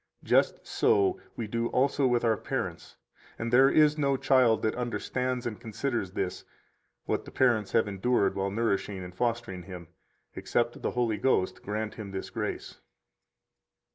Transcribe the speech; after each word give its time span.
Just 0.23 0.65
so 0.65 1.19
we 1.35 1.45
do 1.45 1.67
also 1.67 2.07
with 2.07 2.25
our 2.25 2.35
parents, 2.35 2.97
and 3.37 3.53
there 3.53 3.69
is 3.69 3.99
no 3.99 4.17
child 4.17 4.63
that 4.63 4.73
understands 4.73 5.45
and 5.45 5.59
considers 5.61 6.13
this 6.13 6.43
[what 7.05 7.23
the 7.25 7.29
parents 7.29 7.73
have 7.73 7.87
endured 7.87 8.33
while 8.33 8.49
nourishing 8.49 9.03
and 9.03 9.13
fostering 9.13 9.61
him], 9.61 9.89
except 10.33 10.81
the 10.81 10.89
Holy 10.97 11.17
Ghost 11.17 11.61
grant 11.61 11.93
him 11.93 12.09
this 12.13 12.31
grace. 12.31 12.79